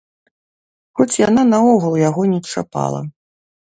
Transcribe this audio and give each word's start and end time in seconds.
Хоць 1.01 1.19
яна 1.27 1.43
наогул 1.53 1.93
яго 2.09 2.21
не 2.35 2.45
чапала! 2.53 3.09